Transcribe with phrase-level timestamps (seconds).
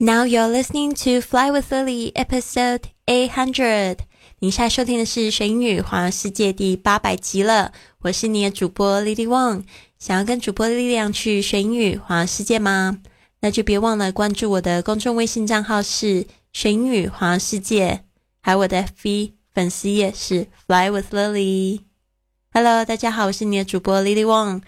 [0.00, 3.98] Now you're listening to Fly with Lily, episode eight hundred。
[4.40, 7.72] 你现在收听的是《学英语环游世界》第八百集了。
[8.00, 9.62] 我是你的主播 Lily Wang。
[10.00, 12.98] 想要跟主播的力量去学英语环游世界吗？
[13.38, 18.02] 那就别忘了关注我的公众微信账号是“学英语环游世界”，
[18.42, 21.82] 还有我的 FB 粉丝页是 Fly with Lily。
[22.50, 24.62] Hello，大家好，我是你的主播 Lily Wang。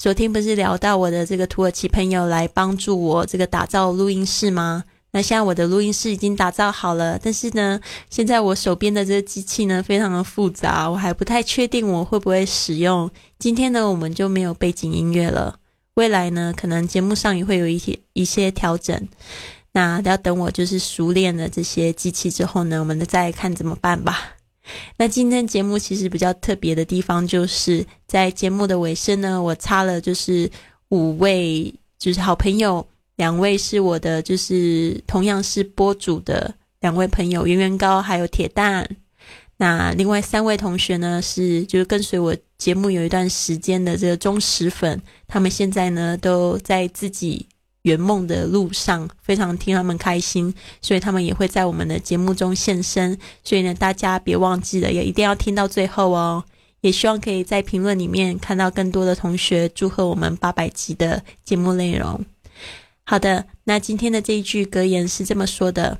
[0.00, 4.84] 昨天不是聊到我的这个土耳其朋友来帮助我这个打造录音室吗？
[5.10, 13.10] 那现在我的录音室已经打造好了，但是呢，现在我手边的这个机器呢非常的复杂，我还不太确定我会不会使用。
[13.40, 15.58] 今天呢，我们就没有背景音乐了。
[15.94, 19.08] 未来呢，可能节目上也会有一些一些调整。
[19.72, 24.37] 那要等我就是熟练了这些机器之后呢，我们再看怎么办吧。
[24.96, 30.50] 那今天节目其实比较特别的地方，就是在节目的尾声呢，我插了就是
[30.88, 32.86] 五位就是好朋友，
[33.16, 38.88] 两位是我的就是同样是播主的两位朋友，圆圆糕还有铁蛋。
[39.56, 47.46] 那另外三位同学呢，是就是跟随我节目有一段时间的这个忠实粉，他们现在呢都在自己。
[47.82, 53.18] 圆梦的路上，非常替他们开心，所以他们也会在我们的节目中现身。
[53.44, 56.44] 所以呢，大家别忘记了，也一定要听到最后哦。
[56.80, 62.24] 也希望可以在评论里面看到更多的同学祝贺我们八百集的节目内容。
[63.04, 65.98] 好的，那今天的这一句格言是这么说的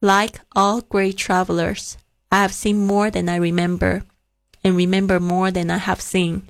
[0.00, 1.92] ：Like all great travelers,
[2.28, 4.02] I have seen more than I remember,
[4.62, 6.42] and remember more than I have seen。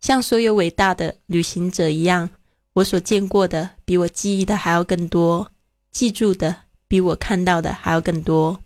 [0.00, 2.30] 像所有伟大的旅行者一样。
[2.77, 5.51] 我所见过的比我记忆的还要更多，
[5.91, 6.55] 记住的
[6.87, 8.59] 比我看到的还要更多。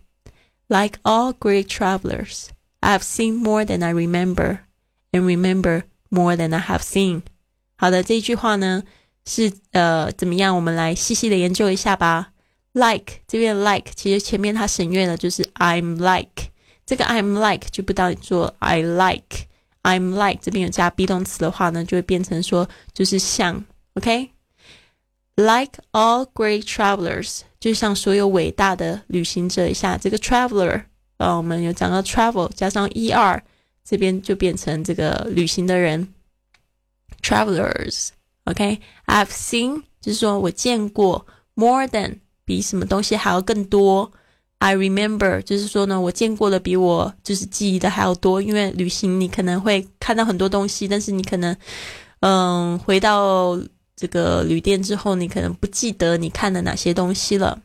[0.66, 2.46] Like all great travelers,
[2.80, 4.60] I have seen more than I remember,
[5.12, 7.22] and remember more than I have seen。
[7.76, 8.82] 好的，这一句话呢
[9.26, 10.56] 是呃怎么样？
[10.56, 12.32] 我们来细细的研究一下吧。
[12.72, 16.50] Like 这边 like 其实前面它省略了，就是 I'm like
[16.86, 23.64] 这个 I'm like 就不当做 I like。I'm like 这边有加 be 动词的话呢，就会变成说就是像。
[23.95, 30.85] OK，like all great travelers，就像所有伟大的旅行者一下，这个 traveler，
[31.17, 33.41] 呃，我们有讲到 travel 加上 er，
[33.83, 36.13] 这边就变成这个旅行的人
[37.21, 38.09] ，travelers。
[38.45, 44.11] OK，I've seen 就是说我见过 more than 比什么东西还要更多
[44.57, 51.55] ，I remember 就是说呢，我见过的比我就是记忆的还要多，因为旅行你可能会看到很多东西，但是你可能
[52.19, 53.57] 嗯回到
[53.95, 57.61] 这个旅店之后，你可能不记得你看了哪些东西了。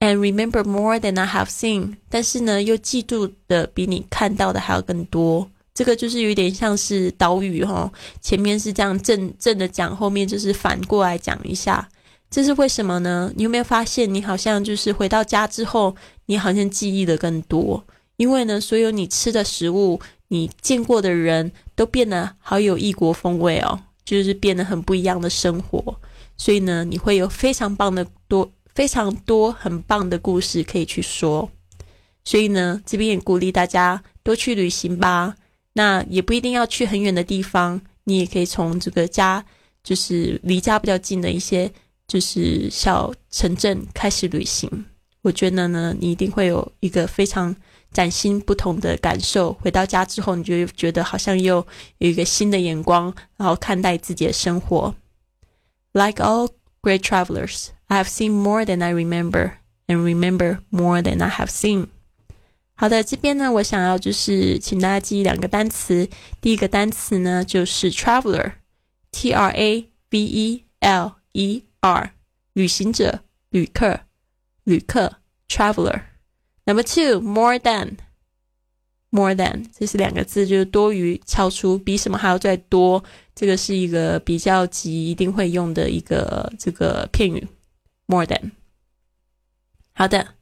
[0.00, 5.50] And remember more than I have seen，但是呢，又记住的比你看到的还要更多。
[5.74, 7.90] 这个就是有点像是岛屿哈，
[8.20, 11.88] 前面是这样正正的讲，后面就是反过来讲一下。
[12.30, 13.32] 这是为什么呢？
[13.34, 15.94] 你有没有发现，你好像就是回到家之后，
[16.26, 17.82] 你好像记忆的更多？
[18.16, 23.80] 因为呢，所有你吃的食物，你见过的人都变得好有异国风味哦。
[24.04, 26.00] 就是变得很不一样的生活，
[26.36, 31.50] 所以呢，你会有非常棒的多、非常多很棒的故事可以去说。
[32.24, 35.36] 所以呢，这边也鼓励大家多去旅行吧。
[35.74, 39.44] 那也不一定要去很远的地方，你也可以从这个家，
[39.84, 41.70] 就是离家比较近的一些，
[42.08, 44.86] 就是小城镇开始旅行。
[45.22, 47.54] 我觉得呢，你一定会有一个非常。
[47.92, 51.66] 崭新不同的感受，回到家之后，你就觉得好像又
[51.98, 54.94] 有一个新的眼光，然后看待自己的生活。
[55.92, 56.50] Like all
[56.82, 59.54] great travelers, I have seen more than I remember,
[59.88, 61.88] and remember more than I have seen。
[62.74, 66.08] 好的，这边呢，我想要就是请大家记两个单词。
[66.40, 72.12] 第一个单词呢，就是 traveler，T R A V E L E R，
[72.52, 74.00] 旅行者、旅客、
[74.64, 75.16] 旅客
[75.48, 76.09] ，traveler。
[76.70, 77.96] Number two, more than,
[79.10, 83.02] more than，这是两个字，就是多于、超出，比什么还要再多。
[83.34, 87.44] 这个是一个比较级一定会用的一个这个片语
[88.06, 88.52] ，more than。
[89.94, 90.34] 好的，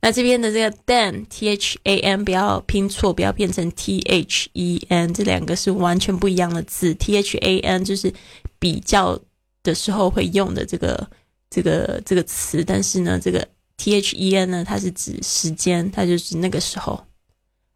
[0.00, 6.94] 那这边的这个 than, t h a n，不要拼错，不要变成 t h e n，这两个是完全不一样的字。
[6.94, 8.10] t h a n 就是
[8.58, 9.20] 比较
[9.62, 11.10] 的时候会用的这个
[11.50, 13.46] 这个这个词，但是呢，这个。
[13.76, 14.64] T H E N 呢？
[14.64, 17.04] 它是指时间，它就是那个时候。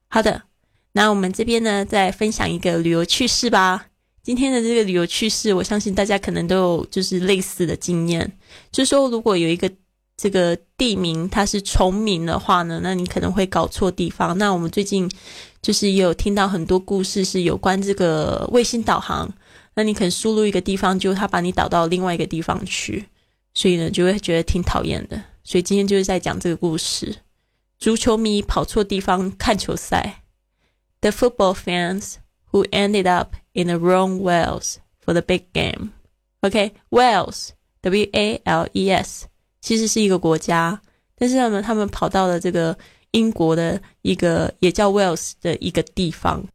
[0.08, 0.42] 好的，
[0.92, 3.86] 那我们这边呢，再分享一个旅游趣事吧。
[4.22, 8.30] 今天的这个旅游趣事，我相信大家可能都有就是类似的经验，
[8.70, 9.70] 就是说如果有一个
[10.16, 14.36] 这个地名它是重名的话呢，那你可能会搞错地方。
[14.36, 15.10] 那我们最近
[15.62, 19.32] 就是也有听到很多故事是有关这个卫星导航，
[19.74, 23.06] 那你可能输入一个地方，就它把你导到另外一个地方去。
[23.54, 25.20] 所以呢就会觉得挺讨厌的。
[25.50, 27.22] 所以今天就是在讲这个故事：
[27.76, 30.22] 足球迷跑错地方看球赛。
[31.00, 32.18] The football fans
[32.52, 35.90] who ended up in the wrong Wales for the big game.
[36.42, 37.48] OK, Wales,
[37.80, 39.24] W-A-L-E-S，
[39.60, 40.82] 其实是一个国家，
[41.16, 42.78] 但是呢，他们跑到了这个
[43.10, 46.46] 英国的一个也叫 Wales 的一个地方，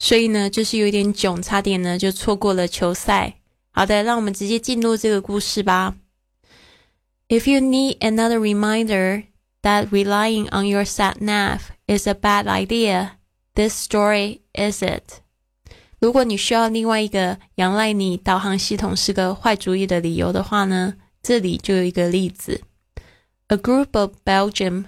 [0.00, 3.36] 所以呢，就是有点囧，差点呢就错过了球赛。
[3.70, 5.94] 好的，让我们直接进入这个故事吧。
[7.29, 9.23] If you need another reminder
[9.61, 13.11] that relying on your sat nav is a bad idea,
[13.55, 15.21] this story is it.
[15.99, 22.61] 如果你需要另外一个仰赖你导航系统是个坏主意的理由的话呢，这里就有一个例子。
[23.47, 24.85] A group of Belgium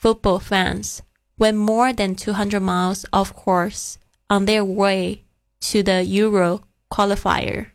[0.00, 1.00] football fans
[1.36, 3.96] went more than 200 miles off course
[4.28, 5.24] on their way
[5.60, 7.66] to the Euro qualifier,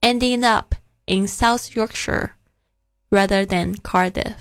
[0.00, 0.74] ending up
[1.06, 2.30] in South Yorkshire
[3.13, 4.33] Rather than Cardiff。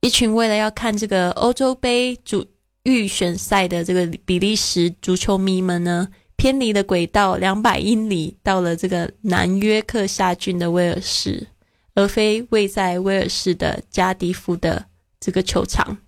[0.00, 2.46] 一群为了要看这个欧洲杯主
[2.84, 11.48] 预选赛的这个比利时足球迷们呢，偏离了轨道两百英里，到了这个南约克夏郡的威尔士，
[11.94, 14.86] 而非位在威尔士的加迪夫的
[15.18, 15.98] 这个球场。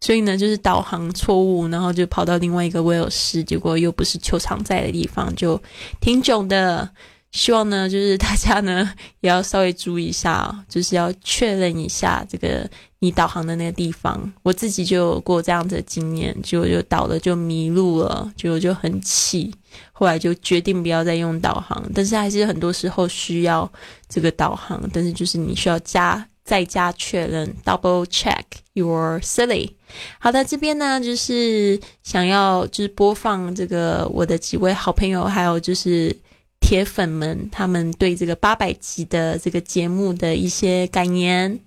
[0.00, 5.60] 所以呢，就是导航错误，然后就跑到另外一个威尔士，结果又不是球场在的地方，就
[6.00, 6.90] 挺囧的。
[7.30, 8.90] 希望呢，就是大家呢
[9.20, 12.68] 也要稍微注意一下，就是要确认一下这个
[13.00, 14.32] 你导航的那个地方。
[14.42, 19.54] 我自己就有过这样子的经验，就就导了就迷路了，就就很气，
[19.92, 21.82] 后来就决定不要再用导航。
[21.94, 23.70] 但是还是很多时候需要
[24.08, 28.42] 这个导航，但是就是你需要加再加确认，double check
[28.72, 29.70] your silly。
[30.18, 36.16] 好的，这边呢就是想要就是播放这个我的几位好朋友，还有就是。
[36.59, 41.59] 铁粉们，他们对这个八百集的这个节目的一些感言。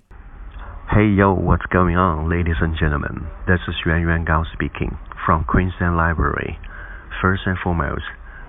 [0.88, 3.26] Hey yo, what's going on, ladies and gentlemen?
[3.46, 6.58] This is Yuan Yuan Gao speaking from Queensland Library.
[7.20, 8.04] First and foremost,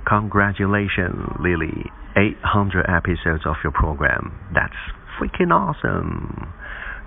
[0.06, 1.92] congratulations, Lily.
[2.16, 4.32] 800 episodes of your program.
[4.54, 4.78] That's
[5.20, 6.48] freaking awesome.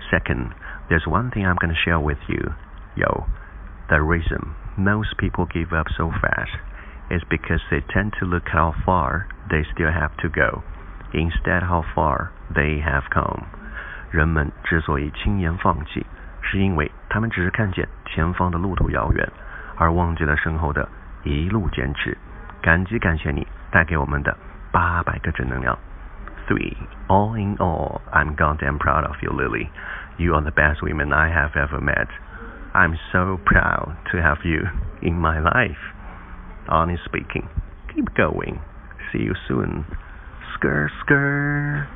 [0.09, 0.53] Second,
[0.89, 2.53] there's one thing I'm gonna share with you.
[2.95, 3.25] Yo,
[3.89, 6.51] the reason most people give up so fast
[7.09, 10.63] is because they tend to look how far they still have to go,
[11.11, 13.43] instead how far they have come.
[14.11, 16.05] 人们之所以轻言放弃，
[16.41, 19.29] 是因为他们只是看见前方的路途遥远，
[19.77, 20.87] 而忘记了身后的
[21.23, 22.17] 一路坚持。
[22.61, 24.37] 感激感谢你带给我们的
[24.71, 25.77] 八百个正能量。
[26.47, 26.75] Three,
[27.07, 29.69] all in all, I'm goddamn proud of you, Lily.
[30.17, 32.07] You are the best woman I have ever met.
[32.73, 34.67] I'm so proud to have you
[35.01, 35.79] in my life.
[36.68, 37.48] Honest speaking,
[37.94, 38.58] keep going.
[39.12, 39.84] See you soon.
[40.52, 41.86] Skr skr.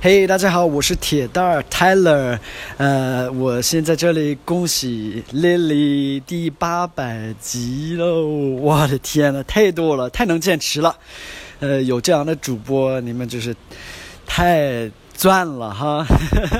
[0.00, 2.38] 嘿，大家好，我是铁蛋儿 Tyler。
[2.76, 8.24] 呃，我先在这里恭喜 Lily 第八百集喽！
[8.24, 10.96] 我的天呐，太多了，太能坚持了。
[11.58, 13.56] 呃，有这样的主播，你们就是
[14.24, 14.88] 太。
[15.18, 16.04] 赚了哈，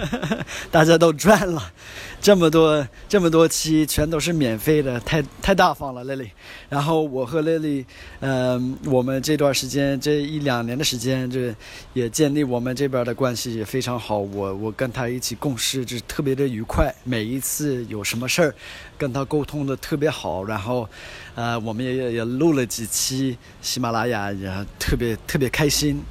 [0.72, 1.62] 大家都赚了，
[2.20, 6.30] 这么多这么多期全都是免费的，太太大方了，Lily。
[6.68, 7.84] 然后我和 Lily，
[8.18, 11.40] 嗯，我们这段时间这一两年的时间，就
[11.92, 14.18] 也建立我们这边的关系也非常好。
[14.18, 18.54] 我我跟他一起共事就特别的愉快，每一次有什么事儿，
[18.98, 20.42] 跟他沟通的特别好。
[20.42, 20.88] 然后，
[21.36, 26.02] 呃，我们也也录了几期喜马拉雅，也特别特别开心。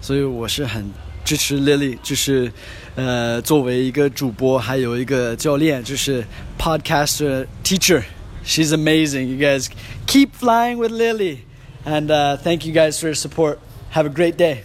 [0.00, 0.90] 所以我是很。
[1.24, 2.52] 支持 Lily，就是
[2.95, 6.23] 呃，作为一个主播，还有一个教练，就是
[6.57, 9.25] podcaster teacher。She's amazing.
[9.25, 9.69] You guys
[10.07, 11.39] keep flying with Lily,
[11.85, 13.59] and uh, thank you guys for your support.
[13.93, 14.63] Have a great day.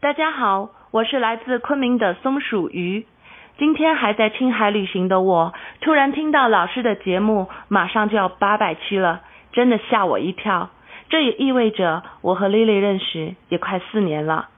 [0.00, 3.06] 大家好，我是来自昆明的松鼠鱼。
[3.58, 9.22] 今天还在青海旅行的我，突然听到老师的节目马上就要八百期了。
[9.52, 10.70] 真的吓我一跳，
[11.09, 14.49] 这也意味着我和 Lily 认识也快四年了。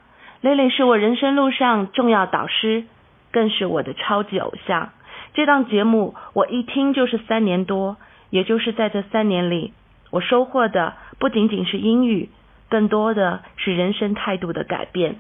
[0.43, 2.83] Lily 是我人生路上重要导师，
[3.31, 4.89] 更是我的超级偶像。
[5.33, 7.95] 这档节目我一听就是三年多，
[8.29, 9.73] 也就是在这三年里，
[10.09, 12.29] 我收获的不仅仅是英语，
[12.69, 15.15] 更多的是人生态度的改变。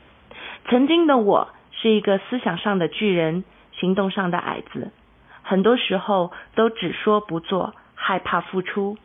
[0.69, 4.91] 曾经的我是一个思想上的巨人，行动上的矮子，
[5.43, 8.97] 很多时候都只说不做，害怕付出。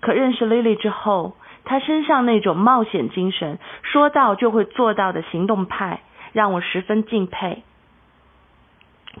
[0.00, 6.00] 可认识 Lily 之后，他身上那种冒险精神，说到就会做到的行动派，
[6.32, 7.62] 让我十分敬佩。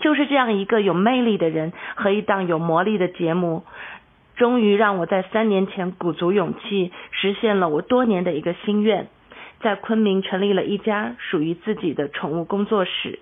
[0.00, 3.64] 就是这样一个有魅力的人和一档有魔力的节目，
[4.36, 9.06] 终于让我在三年前鼓足勇气，实现了我多年的一个心愿，
[9.60, 13.20] 在昆明成立了一家属于自己的宠物工作室。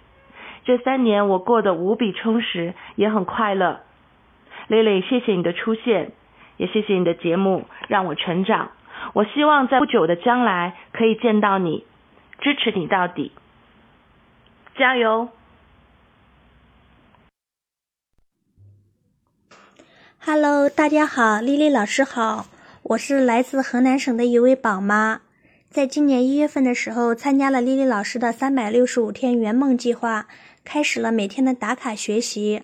[0.65, 3.81] 这三年我过得无比充实，也很快乐。
[4.69, 6.13] 蕾蕾谢谢你的出现，
[6.57, 8.71] 也谢谢你的节目，让我成长。
[9.15, 11.85] 我希望在不久的将来可以见到你，
[12.41, 13.33] 支持你到底，
[14.79, 15.29] 加油
[20.25, 22.47] ！Hello，大家好，丽丽老师好，
[22.83, 25.21] 我是来自河南省的一位宝妈，
[25.69, 30.27] 在今年一月份的时候参加了丽丽老师的三百六十五天圆梦计划。
[30.65, 32.63] 开始了每天的打卡学习，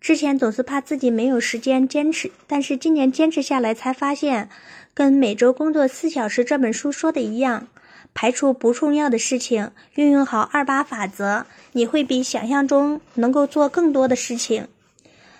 [0.00, 4.48] 之前总是怕自己没有时间坚持，但是今年坚持下来才发现，
[4.94, 7.66] 跟每周工作四小时这本书说的一样，
[8.14, 14.68] 排除不重要的事情，运用好二八法则，你会比想象中能够做更多的事情。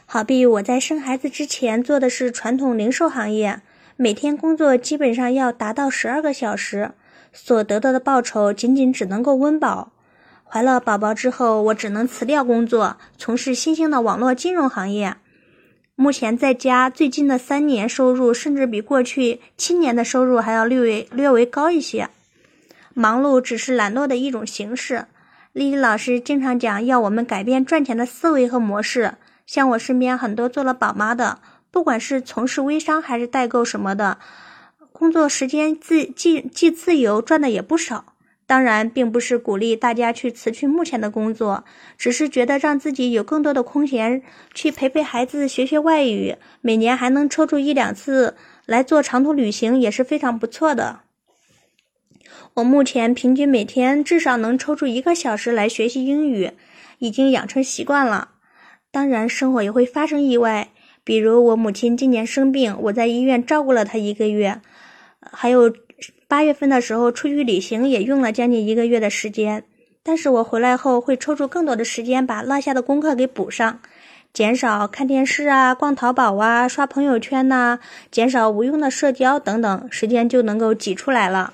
[0.07, 3.61] 好比我在生孩子之前做的是传统零售行业，
[3.97, 6.91] 每天工作基本上要达到十二个小时，
[7.33, 9.93] 所得到的报酬仅仅只能够温饱。
[10.43, 15.17] 怀了宝宝之后，我只能辞掉工作，从事新兴的网络金融行业。
[15.97, 22.11] 目前在家，最近的三年收入甚至比过去七年的收入还要略微略微高一些。
[22.95, 25.07] 忙碌只是懒惰的一种形式。
[25.53, 29.15] 丽丽老师经常讲，要我们改变赚钱的思维和模式。
[29.47, 31.39] 像我身边很多做了宝妈的，
[31.71, 34.19] 不管是从事微商还是代购什么的，
[34.93, 38.14] 工作时间自既既自由，赚的也不少。
[38.47, 41.65] 当然，并不是鼓励大家去辞去目前的工作，
[41.97, 44.23] 只是觉得让自己有更多的空闲
[44.53, 48.37] 去陪陪孩子、学学外语，每年还能抽出一两次
[48.67, 51.01] 来做长途旅行，也是非常不错的。
[52.53, 56.51] 我目前平均每天至少能抽出一个小时来学习英语，
[56.99, 58.33] 已经养成习惯了。
[58.91, 60.69] 当然，生活也会发生意外，
[61.03, 64.61] 比如我母亲今年生病，我在医院照顾了她一个月，
[65.33, 65.75] 还有。
[66.35, 69.63] 八月份的时候出去旅行也用了将近一个月的时间，
[70.03, 73.79] 但是我回来后会抽出更多的时间把落下的功课给补上，
[74.33, 77.79] 减少看电视啊、逛淘宝啊、刷朋友圈呐，
[78.11, 81.53] 减少无用的社交等等，时间就能够挤出来了。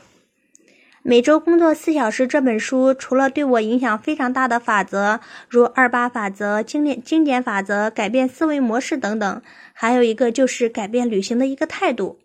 [1.03, 5.21] 每周工作四小时这本书，除了对我影响非常大的法则，
[5.51, 9.43] 如二八法则、经典经典法则、改变思维模式等等，
[9.75, 12.17] 还有一个就是改变旅行的一个态度。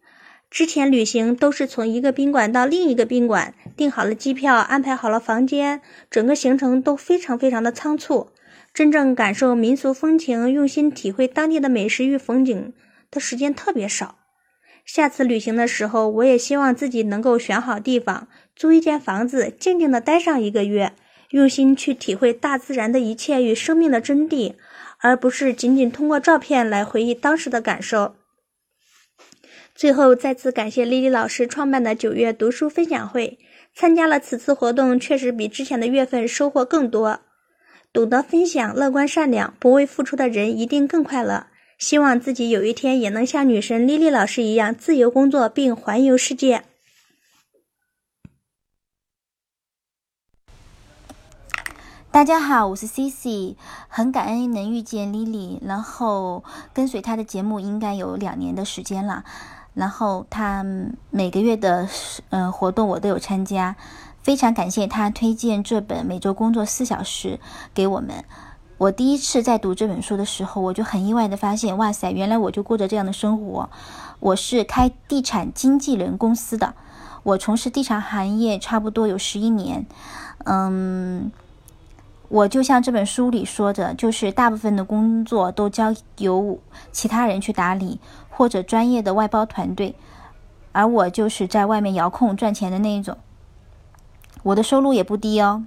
[0.56, 8.30] 之前旅行都是从一个宾馆到另一个宾馆，订好了机票，安排好了房间，整个行程都非常非常的仓促。
[8.74, 12.72] 真正感受民俗风情，用心体会当地的美食与风景
[13.12, 14.16] 的时间特别少。
[14.86, 20.94] 下次旅行的时候，我也希望自己能够选好地方，租一间房子，静静的待上一个月，
[21.32, 24.54] 用心去体会大自然的一切与生命的真谛，
[25.00, 28.16] 而不是仅仅通过照片来回忆当时的感受。
[29.76, 33.38] 最后，再次感谢丽丽老师创办的九月读书分享会。
[33.74, 37.20] 参加了此次活动，确实比之前的月份收获更多。
[37.92, 41.48] 懂得分享、乐观善良、不为付出的人，一定更快乐。
[41.78, 46.64] 希望自己有一天也能像女神丽丽老师一样，自由工作并环游世界。
[52.12, 53.58] 大家好，我是 Cici，
[53.90, 59.26] 很感恩能遇见丽丽，然后跟随她的节目应该有两年的时间了。
[59.76, 60.66] 然后他
[61.12, 61.88] 每个月的
[62.30, 63.76] 嗯活动我都有参加，
[64.24, 67.40] 非常感谢他推荐这本每周工作四小时
[67.76, 68.26] 给我们。
[68.78, 73.70] 我第一次在读这本书的时候，我就很意外的发现，哇塞，原来我就过着这样的生活。
[74.20, 76.74] 我是开地产经纪人公司的，
[77.24, 79.86] 我从事地产行业差不多有十一年。
[80.46, 81.32] 嗯，
[82.30, 86.60] 我就像这本书里说的，就是大部分的工作都交由
[86.92, 88.00] 其他人去打理。
[88.38, 89.96] 或者专业的外包团队，
[90.74, 93.18] 而我就是在外面遥控赚钱的那一种。
[94.44, 95.64] 我的收入也不低哦，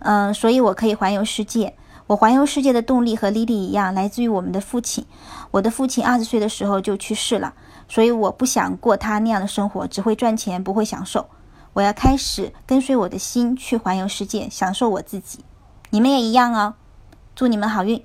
[0.00, 1.74] 嗯，所以我可以环游世界。
[2.08, 5.06] 我环游世界的动力和莉莉一样，来自于我们的父亲。
[5.52, 7.54] 我的父亲二十岁的时候就去世了，
[7.88, 11.26] 所以我不想过他那样的生活，只会赚钱不会享受。
[11.74, 15.44] 我要开始跟随我的心去环游世界，享受我自己。
[15.90, 16.74] 你们也一样哦，
[17.34, 18.04] 祝你们好运。